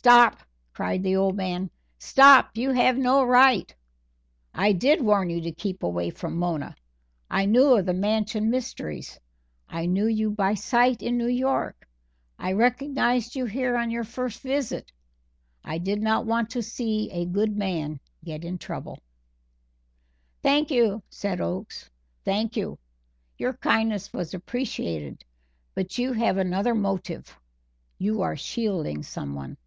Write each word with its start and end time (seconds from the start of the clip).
"Stop!" 0.00 0.38
cried 0.72 1.02
the 1.02 1.16
old 1.16 1.36
man, 1.36 1.68
"stop! 1.98 2.56
you 2.56 2.70
have 2.70 2.96
no 2.96 3.22
right 3.22 3.74
I 4.54 4.72
did 4.72 5.02
warn 5.02 5.28
you 5.28 5.42
to 5.42 5.52
keep 5.52 5.82
away 5.82 6.08
from 6.10 6.36
Mona 6.38 6.74
I 7.28 7.44
knew 7.44 7.76
of 7.76 7.84
the 7.84 7.92
Mansion 7.92 8.48
mysteries 8.50 9.18
I 9.68 9.84
knew 9.84 10.06
you 10.06 10.30
by 10.30 10.54
sight 10.54 11.02
in 11.02 11.18
New 11.18 11.26
York 11.28 11.86
I 12.38 12.52
recognized 12.52 13.34
you 13.34 13.44
here 13.44 13.76
on 13.76 13.90
your 13.90 14.04
first 14.04 14.40
visit 14.40 14.90
I 15.64 15.76
did 15.76 16.00
not 16.00 16.24
want 16.24 16.48
to 16.50 16.62
see 16.62 17.10
a 17.10 17.26
good 17.26 17.54
man 17.56 18.00
get 18.24 18.42
in 18.42 18.56
trouble." 18.56 19.00
"Thank 20.40 20.70
you," 20.70 21.02
said 21.10 21.42
Oakes, 21.42 21.90
"thank 22.24 22.56
you. 22.56 22.78
Your 23.36 23.52
kindness 23.54 24.14
was 24.14 24.32
appreciated, 24.32 25.24
but 25.74 25.98
you 25.98 26.14
have 26.14 26.38
another 26.38 26.74
motive 26.74 27.36
you 27.98 28.22
are 28.22 28.36
shielding 28.36 29.02
someone." 29.02 29.58